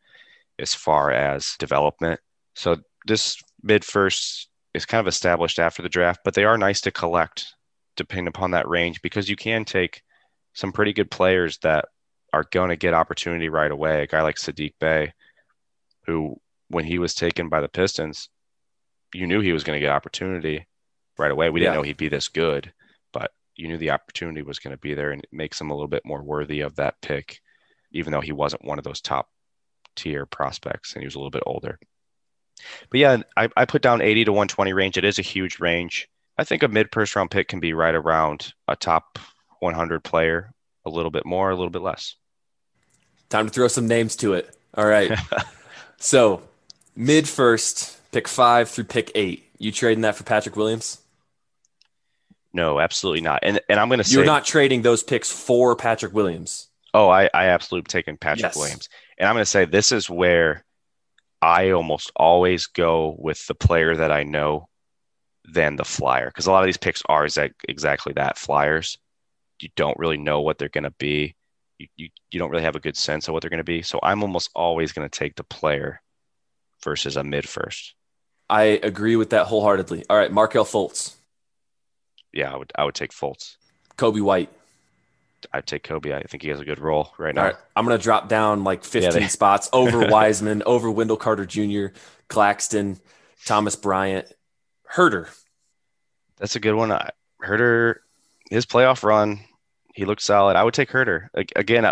[0.59, 2.20] as far as development.
[2.55, 6.80] So this mid first is kind of established after the draft, but they are nice
[6.82, 7.54] to collect
[7.96, 10.02] depending upon that range because you can take
[10.54, 11.87] some pretty good players that
[12.32, 14.02] are going to get opportunity right away.
[14.02, 15.12] A guy like Sadiq Bey,
[16.06, 16.37] who
[16.68, 18.30] when he was taken by the Pistons,
[19.12, 20.66] you knew he was going to get opportunity
[21.18, 21.50] right away.
[21.50, 21.78] We didn't Yeah.
[21.78, 22.72] know he'd be this good,
[23.12, 25.74] but you knew the opportunity was going to be there, and it makes him a
[25.74, 27.40] little bit more worthy of that pick,
[27.92, 29.28] even though he wasn't one of those top
[29.94, 31.78] tier prospects and he was a little bit older.
[32.90, 34.96] But yeah, I, I put down 80 to 120 range.
[34.96, 36.09] It is a huge range.
[36.38, 39.18] I think a mid first round pick can be right around a top
[39.61, 40.53] 100 player,
[40.85, 42.16] a little bit more, a little bit less.
[43.29, 44.55] Time to throw some names to it.
[44.75, 45.12] All right.
[45.98, 46.42] so
[46.96, 49.51] mid first, pick five through pick eight.
[49.59, 50.98] You trading that for Patrick Williams?
[52.53, 53.40] No, absolutely not.
[53.42, 56.68] And and I'm going to say You're not trading those picks for Patrick Williams.
[56.94, 58.57] Oh, I, I absolutely taken Patrick Yes.
[58.57, 58.88] Williams.
[59.16, 60.64] And I'm going to say this is where
[61.42, 64.68] I almost always go with the player that I know
[65.44, 66.28] than the flyer.
[66.28, 68.96] Because a lot of these picks are exact, exactly that flyers.
[69.61, 71.35] You don't really know what they're going to be.
[71.78, 73.83] You, you, you don't really have a good sense of what they're going to be.
[73.83, 76.00] So I'm almost always going to take the player
[76.85, 77.94] versus a mid first.
[78.48, 80.05] I agree with that wholeheartedly.
[80.11, 81.16] All right, Markelle Fultz,
[82.33, 83.57] Yeah, I would I would take Fultz.
[83.96, 84.50] Coby White.
[85.52, 86.14] I'd take Coby.
[86.14, 87.42] I think he has a good role right now.
[87.42, 91.46] All right, I'm gonna drop down like 15 they- spots over Wiseman, over Wendell Carter
[91.46, 91.96] Jr.,
[92.28, 93.00] Claxton,
[93.44, 94.33] Thomas Bryant,
[94.94, 95.28] Huerter.
[96.38, 96.92] That's a good one.
[96.92, 97.11] I,
[97.44, 97.96] Huerter,
[98.50, 99.40] his playoff run,
[99.94, 100.57] he looked solid.
[100.57, 101.90] I would take Huerter again.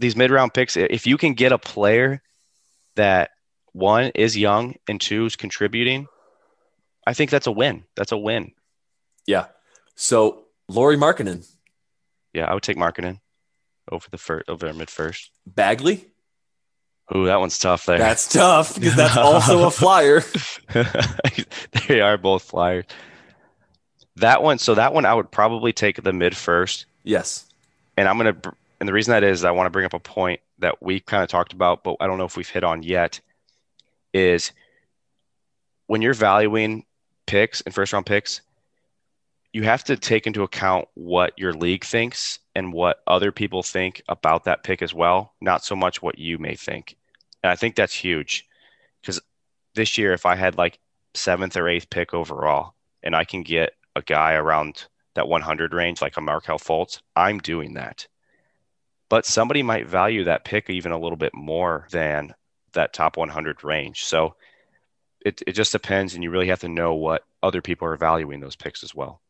[0.00, 2.22] These mid-round picks, if you can get a player
[2.94, 3.30] that
[3.72, 6.06] one is young and two is contributing,
[7.06, 7.84] I think that's a win.
[7.96, 8.52] That's a win.
[9.26, 9.46] Yeah.
[9.96, 11.48] So Lauri Markkanen,
[12.32, 13.20] Yeah, I would take Markkanen
[13.90, 15.30] over the first, over mid first.
[15.46, 16.06] Bagley.
[17.16, 17.98] Ooh, that one's tough there.
[17.98, 20.22] That's tough because that's also a flyer.
[21.88, 22.84] they are both flyers.
[24.16, 26.86] That one, so that one, I would probably take the mid first.
[27.04, 27.46] Yes.
[27.96, 28.36] and I'm gonna,
[28.80, 31.22] and the reason that is, I want to bring up a point that we kind
[31.22, 33.20] of talked about, but I don't know if we've hit on yet.
[34.12, 34.52] Is
[35.86, 36.84] when you're valuing
[37.26, 38.42] picks and first round picks,
[39.52, 44.02] you have to take into account what your league thinks and what other people think
[44.08, 46.96] about that pick as well, not so much what you may think.
[47.42, 48.46] And I think that's huge
[49.00, 49.20] because
[49.74, 50.78] this year, if I had like
[51.14, 56.02] seventh or eighth pick overall, and I can get a guy around that 100 range,
[56.02, 58.06] like a Markelle Fultz, I'm doing that.
[59.08, 62.34] But somebody might value that pick even a little bit more than
[62.72, 64.04] that top 100 range.
[64.04, 64.34] So
[65.24, 68.40] it, it just depends, and you really have to know what other people are valuing
[68.40, 69.22] those picks as well.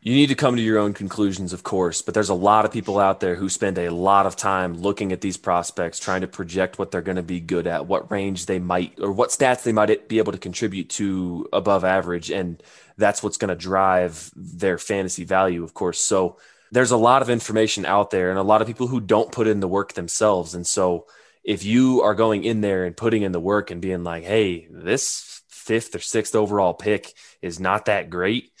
[0.00, 2.70] You need to come to your own conclusions, of course, but there's a lot of
[2.70, 6.28] people out there who spend a lot of time looking at these prospects, trying to
[6.28, 9.64] project what they're going to be good at, what range they might, or what stats
[9.64, 12.30] they might be able to contribute to above average.
[12.30, 12.62] And
[12.96, 15.98] that's what's going to drive their fantasy value, of course.
[15.98, 16.38] So
[16.70, 19.48] there's a lot of information out there and a lot of people who don't put
[19.48, 20.54] in the work themselves.
[20.54, 21.06] And so
[21.42, 24.68] if you are going in there and putting in the work and being like, hey,
[24.70, 28.52] this fifth or sixth overall pick is not that great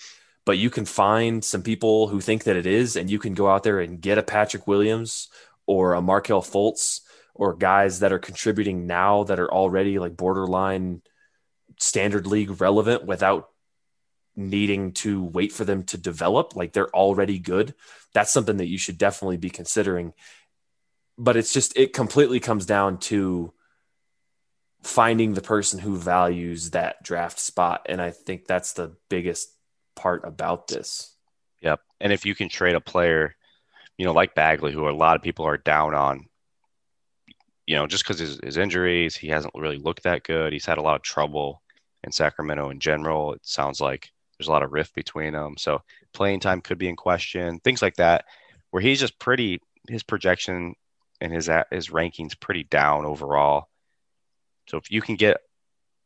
[0.48, 3.50] but you can find some people who think that it is, and you can go
[3.50, 5.28] out there and get a Patrick Williams
[5.66, 7.02] or a Markelle Fultz
[7.34, 11.02] or guys that are contributing now that are already like borderline
[11.78, 13.50] standard league relevant without
[14.36, 16.56] needing to wait for them to develop.
[16.56, 17.74] Like they're already good.
[18.14, 20.14] That's something that you should definitely be considering.
[21.18, 23.52] But it's just, it completely comes down to
[24.82, 27.82] finding the person who values that draft spot.
[27.86, 29.50] And I think that's the biggest
[29.98, 31.14] part about this.
[31.60, 31.80] Yep.
[32.00, 33.34] And if you can trade a player,
[33.96, 36.26] you know, like Bagley, who a lot of people are down on,
[37.66, 40.52] you know, just because his, his injuries, he hasn't really looked that good.
[40.52, 41.62] He's had a lot of trouble
[42.04, 43.34] in Sacramento in general.
[43.34, 44.08] It sounds like
[44.38, 45.56] there's a lot of rift between them.
[45.58, 45.82] So
[46.14, 48.24] playing time could be in question, things like that,
[48.70, 50.74] where he's just pretty, his projection
[51.20, 53.66] and his, his rankings pretty down overall.
[54.68, 55.38] So if you can get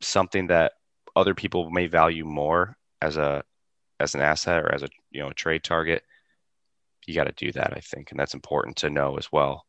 [0.00, 0.72] something that
[1.14, 3.44] other people may value more as a,
[4.02, 6.02] as an asset or as a you know a trade target,
[7.06, 9.64] you got to do that, I think, and that's important to know as well.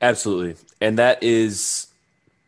[0.00, 0.56] Absolutely.
[0.80, 1.86] And that is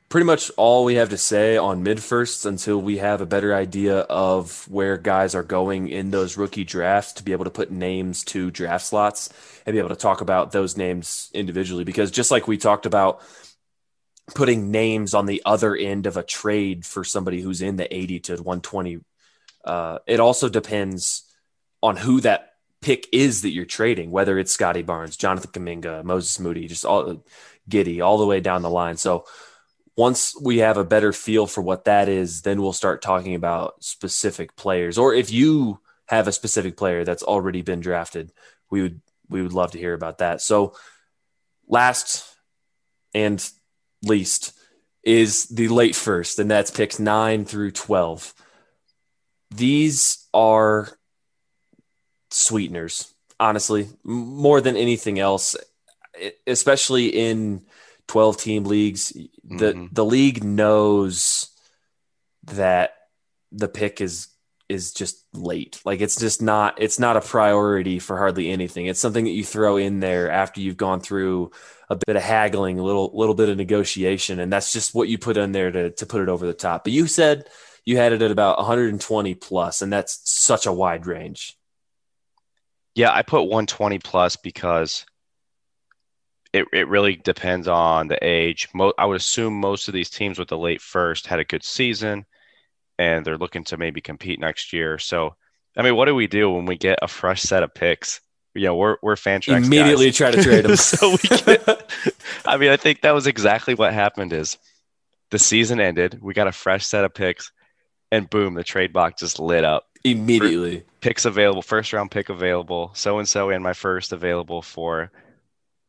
[0.08, 3.54] pretty much all we have to say on mid firsts until we have a better
[3.54, 7.70] idea of where guys are going in those rookie drafts to be able to put
[7.70, 9.30] names to draft slots
[9.66, 11.84] and be able to talk about those names individually.
[11.84, 13.20] Because just like we talked about
[14.34, 18.20] putting names on the other end of a trade for somebody who's in the 80
[18.20, 19.00] to 120,
[19.68, 21.22] uh, it also depends
[21.82, 26.40] on who that pick is that you're trading, whether it's Scottie Barnes, Jonathan Kuminga, Moses
[26.40, 27.24] Moody, just all
[27.68, 28.96] Giddey, all the way down the line.
[28.96, 29.26] So
[29.96, 33.82] once we have a better feel for what that is, then we'll start talking about
[33.82, 34.96] specific players.
[34.96, 38.32] Or if you have a specific player that's already been drafted,
[38.70, 40.40] we would we would love to hear about that.
[40.40, 40.74] So
[41.66, 42.24] last
[43.12, 43.46] and
[44.02, 44.58] least
[45.02, 48.32] is the late first, and that's picks nine through twelve.
[49.50, 50.88] These are
[52.30, 55.56] sweeteners, honestly, more than anything else,
[56.46, 57.62] especially in
[58.08, 59.12] 12 team leagues.
[59.44, 59.86] The mm-hmm.
[59.92, 61.48] the league knows
[62.44, 62.94] that
[63.52, 64.28] the pick is
[64.68, 65.80] is just late.
[65.84, 68.86] Like it's just not it's not a priority for hardly anything.
[68.86, 71.52] It's something that you throw in there after you've gone through
[71.88, 75.16] a bit of haggling, a little little bit of negotiation, and that's just what you
[75.18, 76.84] put in there to to put it over the top.
[76.84, 77.48] But you said
[77.88, 81.56] you had it at about 120 plus, and that's such a wide range.
[82.94, 85.06] Yeah, I put 120 plus because
[86.52, 88.68] it, it really depends on the age.
[88.74, 91.64] Mo- I would assume most of these teams with the late first had a good
[91.64, 92.26] season
[92.98, 94.98] and they're looking to maybe compete next year.
[94.98, 95.36] So,
[95.74, 98.20] I mean, what do we do when we get a fresh set of picks?
[98.54, 100.16] You know, we're, we're Fantrax Immediately guys.
[100.18, 100.76] try to trade them.
[100.76, 101.90] so we get,
[102.44, 104.58] I mean, I think that was exactly what happened is
[105.30, 106.18] the season ended.
[106.20, 107.50] We got a fresh set of picks
[108.10, 109.86] and boom, the trade box just lit up.
[110.04, 110.84] Immediately.
[111.00, 115.10] Picks available, first round pick available, so and so and my first available for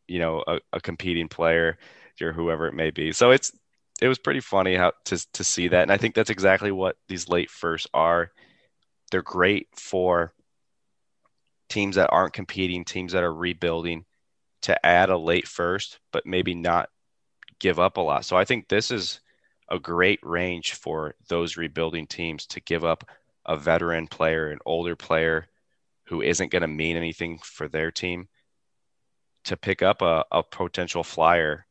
[0.07, 1.77] you know a, a competing player
[2.21, 3.11] or whoever it may be.
[3.11, 3.51] So it's
[4.01, 6.97] it was pretty funny how to to see that, and I think that's exactly what
[7.07, 8.31] these late firsts are.
[9.11, 10.33] They're great for
[11.69, 14.05] teams that aren't competing, teams that are rebuilding,
[14.63, 16.89] to add a late first, but maybe not
[17.59, 18.25] give up a lot.
[18.25, 19.19] So I think this is
[19.69, 23.07] a great range for those rebuilding teams to give up
[23.45, 25.47] a veteran player, an older player
[26.05, 28.27] who isn't going to mean anything for their team
[29.45, 31.65] to pick up a, a potential flyer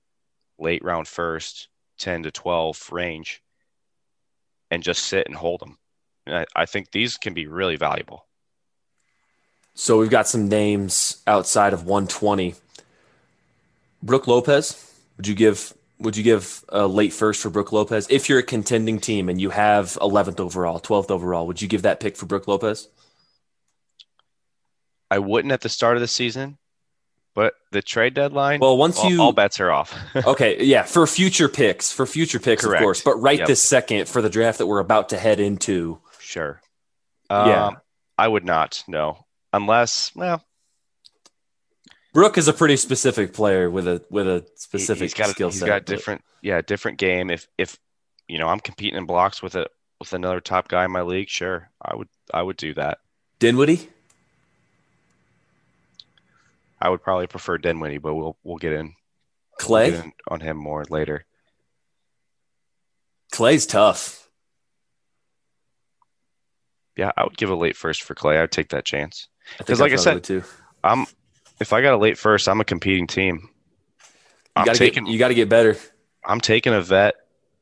[0.58, 1.68] late round first,
[1.98, 3.42] 10 to 12 range,
[4.70, 5.78] and just sit and hold them.
[6.26, 8.26] And I, I think these can be really valuable.
[9.74, 12.54] So we've got some names outside of 120.
[14.02, 18.28] Brook Lopez, would you give would you give a late first for Brook Lopez if
[18.28, 21.46] you're a contending team and you have 11th overall, 12th overall?
[21.46, 22.88] Would you give that pick for Brook Lopez?
[25.10, 26.58] I wouldn't at the start of the season,
[27.34, 29.94] but the trade deadline, well, once you all bets are off.
[30.26, 32.80] okay, yeah, for future picks, for future picks, Correct.
[32.80, 33.02] of course.
[33.02, 33.48] But right yep.
[33.48, 36.60] this second for the draft that we're about to head into, sure.
[37.30, 37.76] yeah, um,
[38.18, 38.84] I would not.
[38.86, 40.44] No, unless well,
[42.12, 45.66] Brook is a pretty specific player with a with a specific he's got, skill set.
[45.66, 47.30] He's got different, yeah, different game.
[47.30, 47.78] If if
[48.26, 49.66] you know I'm competing in blocks with a
[49.98, 52.98] with another top guy in my league, sure, I would I would do that.
[53.38, 53.88] Dinwiddie.
[56.80, 58.94] I would probably prefer Dinwiddie, but we'll we'll get in.
[59.58, 61.26] Clay we'll get in on him more later.
[63.32, 64.28] Clay's tough.
[66.96, 68.38] Yeah, I would give a late first for Clay.
[68.38, 69.28] I'd take that chance
[69.58, 70.42] because, like I said, too.
[70.82, 71.06] I'm
[71.60, 73.48] if I got a late first, I'm a competing team.
[74.56, 75.76] You gotta taking, get, you got to get better.
[76.24, 77.14] I'm taking a vet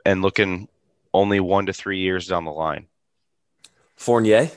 [0.05, 0.68] and looking
[1.12, 2.86] only one to three years down the line.
[3.97, 4.51] Fournier.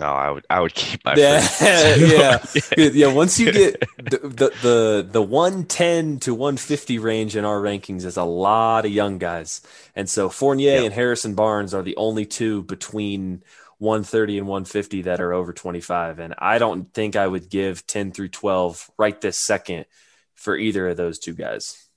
[0.00, 1.46] No, I would I would keep my yeah
[1.96, 2.44] yeah
[2.76, 3.06] yeah.
[3.12, 7.60] Once you get the, the the the one ten to one fifty range in our
[7.60, 9.60] rankings is a lot of young guys,
[9.94, 10.84] and so Fournier yep.
[10.86, 13.44] and Harrison Barnes are the only two between
[13.78, 18.12] 130 and 150 that are over 25, and I don't think I would give 10
[18.12, 19.86] through 12 right this second
[20.34, 21.88] for either of those two guys.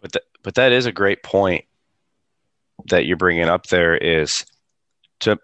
[0.00, 1.64] But th- but that is a great point
[2.86, 3.66] that you're bringing up.
[3.68, 4.44] There is
[5.20, 5.38] to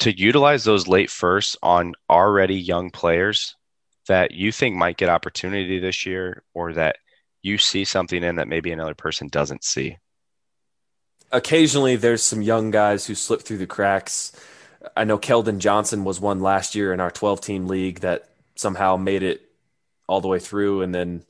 [0.00, 3.54] to utilize those late firsts on already young players
[4.08, 6.96] that you think might get opportunity this year or that
[7.42, 9.96] you see something in that maybe another person doesn't see.
[11.32, 14.32] Occasionally, there's some young guys who slip through the cracks.
[14.96, 18.96] I know Keldon Johnson was one last year in our 12 team league that somehow
[18.96, 19.42] made it
[20.08, 21.22] all the way through and then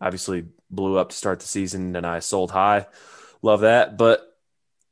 [0.00, 2.86] obviously blew up to start the season and I sold high.
[3.42, 3.98] Love that.
[3.98, 4.36] But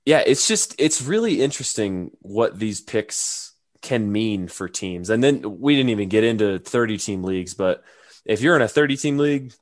[0.05, 3.53] yeah, it's just it's really interesting what these picks
[3.83, 5.11] can mean for teams.
[5.11, 7.83] And then we didn't even get into 30 team leagues, but
[8.25, 9.53] if you're in a 30 team league,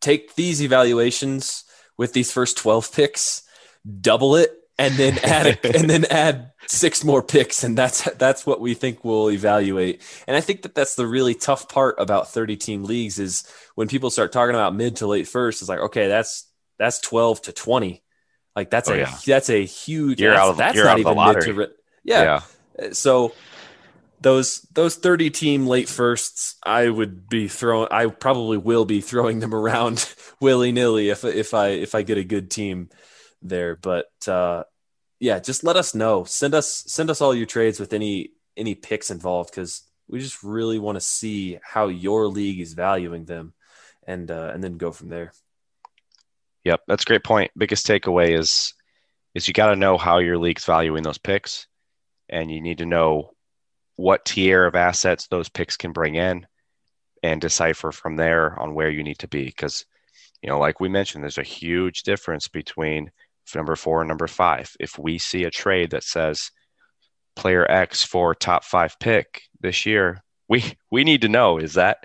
[0.00, 1.64] take these evaluations
[1.98, 3.42] with these first 12 picks,
[4.00, 8.44] double it, and then add a, and then add six more picks, and that's that's
[8.46, 10.02] what we think we'll evaluate.
[10.26, 13.88] And I think that that's the really tough part about 30 team leagues is when
[13.88, 15.62] people start talking about mid to late first.
[15.62, 16.46] It's like okay, that's
[16.78, 18.02] that's 12 to 20.
[18.56, 19.16] Like that's Oh, a yeah.
[19.26, 20.20] that's a huge.
[20.20, 21.52] You're that's, out of- that's you're not out of the even mid to lottery.
[21.52, 22.40] ri- yeah.
[22.92, 23.32] So
[24.22, 27.88] those those 30 team late firsts, I would be throwing.
[27.90, 30.06] I probably will be throwing them around
[30.40, 32.90] willy nilly if if I if I get a good team
[33.42, 33.76] there.
[33.76, 34.64] But uh,
[35.20, 36.24] yeah, just let us know.
[36.24, 40.42] Send us send us all your trades with any any picks involved because we just
[40.42, 43.52] really want to see how your league is valuing them,
[44.06, 45.32] and uh, and then go from there.
[46.64, 47.52] Yep, that's a great point.
[47.56, 48.72] Biggest takeaway is
[49.34, 51.66] is you got to know how your league's valuing those picks,
[52.30, 53.32] and you need to know
[53.96, 56.46] what tier of assets those picks can bring in,
[57.22, 59.44] and decipher from there on where you need to be.
[59.44, 59.84] Because
[60.40, 63.10] you know, like we mentioned, there's a huge difference between
[63.54, 64.74] number four and number five.
[64.78, 66.50] If we see a trade that says
[67.36, 72.04] player X for top five pick this year, we we need to know is that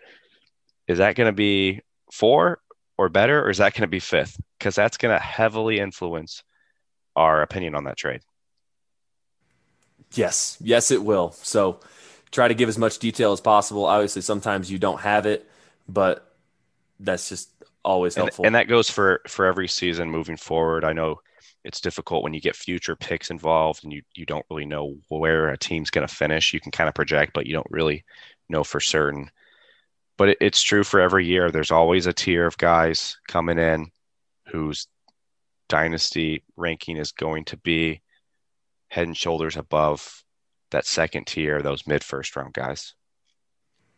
[0.87, 1.81] is that going to be
[2.11, 2.59] four
[2.97, 4.39] or better, or is that going to be fifth?
[4.57, 6.43] Because that's going to heavily influence
[7.15, 8.21] our opinion on that trade.
[10.13, 11.31] Yes, yes, it will.
[11.31, 11.79] So
[12.31, 13.85] try to give as much detail as possible.
[13.85, 15.49] Obviously, sometimes you don't have it,
[15.89, 16.35] but
[16.99, 17.49] that's just
[17.83, 18.45] always And, helpful.
[18.45, 20.83] and that goes for for every season moving forward.
[20.83, 21.19] I know
[21.65, 25.49] it's difficult when you get future picks involved and you you don't really know where
[25.49, 26.53] a team's going to finish.
[26.53, 28.05] You can kind of project, but you don't really
[28.47, 29.31] know for certain.
[30.17, 31.51] But it, it's true for every year.
[31.51, 33.87] There's always a tier of guys coming in
[34.47, 34.87] whose
[35.67, 38.01] dynasty ranking is going to be
[38.87, 40.23] head and shoulders above
[40.71, 42.93] that second tier, those mid first round guys.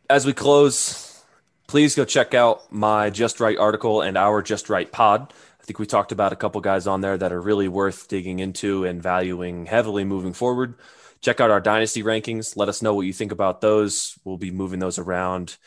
[0.10, 1.22] As we close,
[1.68, 5.34] please go check out my Just Right article and our Just Right pod.
[5.68, 8.86] Think we talked about a couple guys on there that are really worth digging into
[8.86, 10.76] and valuing heavily moving forward.
[11.20, 12.56] Check out our dynasty rankings.
[12.56, 14.18] Let us know what you think about those.
[14.24, 15.58] We'll be moving those around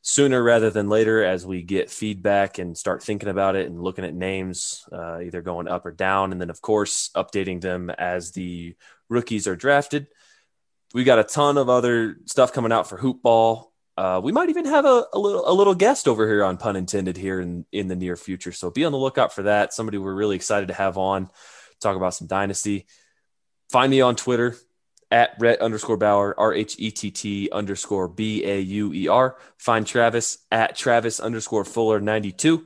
[0.00, 4.06] sooner rather than later as we get feedback and start thinking about it and looking
[4.06, 6.32] at names, uh, either going up or down.
[6.32, 8.74] And then, of course, updating them as the
[9.10, 10.06] rookies are drafted.
[10.94, 13.69] We got a ton of other stuff coming out for hoop ball.
[13.96, 16.76] Uh, we might even have a, a little a little guest over here on pun
[16.76, 18.52] intended here in in the near future.
[18.52, 19.74] So be on the lookout for that.
[19.74, 21.28] Somebody we're really excited to have on
[21.80, 22.86] talk about some dynasty.
[23.70, 24.56] Find me on Twitter
[25.10, 29.36] at Rhett underscore Bauer, R H E T T underscore B A U E R.
[29.58, 32.64] Find Travis at Travis underscore Fuller 92.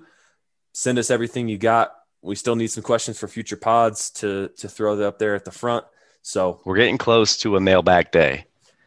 [0.73, 1.95] Send us everything you got.
[2.23, 5.45] We still need some questions for future pods to to throw that up there at
[5.45, 5.85] the front.
[6.23, 8.47] So We're getting close to a mailbag day.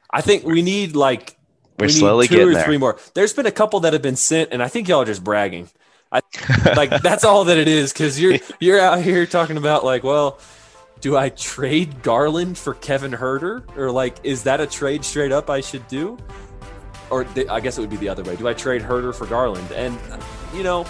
[0.09, 1.36] I think we need like
[1.77, 2.65] We're we need slowly two getting or there.
[2.65, 2.97] three more.
[3.13, 5.69] There's been a couple that have been sent, and I think y'all are just bragging.
[6.11, 6.21] I
[6.75, 10.39] like that's all that it is because you're you're out here talking about like, well,
[11.01, 15.49] do I trade Garland for Kevin Huerter, or like, is that a trade straight up
[15.49, 16.17] I should do?
[17.09, 18.35] Or th- I guess it would be the other way.
[18.35, 19.71] Do I trade Herder for Garland?
[19.71, 20.19] And uh,
[20.53, 20.85] you know,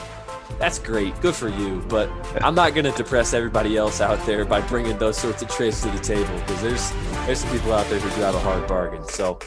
[0.59, 1.83] that's great, good for you.
[1.87, 2.09] But
[2.41, 5.81] I'm not going to depress everybody else out there by bringing those sorts of trades
[5.81, 6.91] to the table because there's
[7.25, 9.07] there's some people out there who do have a hard bargain.
[9.07, 9.39] So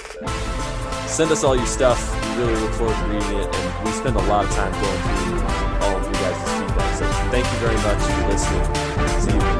[1.06, 1.98] send us all your stuff.
[2.36, 5.02] We really look forward to reading it, and we spend a lot of time going
[5.02, 6.94] through all of you guys' feedback.
[6.96, 9.20] So thank you very much for listening.
[9.20, 9.59] See you